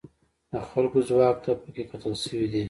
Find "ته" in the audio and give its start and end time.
1.43-1.51